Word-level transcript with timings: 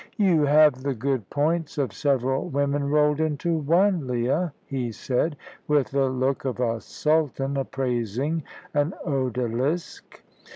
"You 0.17 0.47
have 0.47 0.81
the 0.81 0.95
good 0.95 1.29
points 1.29 1.77
of 1.77 1.93
several 1.93 2.49
women 2.49 2.89
rolled 2.89 3.19
into 3.21 3.55
one, 3.55 4.07
Leah," 4.07 4.51
he 4.65 4.91
said, 4.91 5.35
with 5.67 5.91
the 5.91 6.09
look 6.09 6.43
of 6.43 6.59
a 6.59 6.81
sultan 6.81 7.55
appraising 7.55 8.41
an 8.73 8.95
odalisque. 9.05 10.23